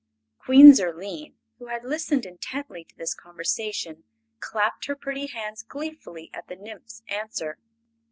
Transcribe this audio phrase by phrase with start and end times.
[0.39, 4.03] Queen Zurline, who had listened intently to this conversation,
[4.39, 7.59] clapped her pretty hands gleefully at the nymph's answer.